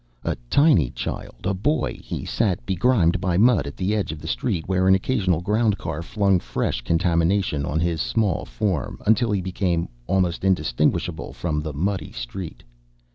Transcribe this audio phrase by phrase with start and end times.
[0.23, 4.27] A tiny child, a boy, he sat begrimed by mud at the edge of the
[4.27, 9.41] street where an occasional ground car flung fresh contamination on his small form until he
[9.41, 12.63] became almost indistinguishable from the muddy street.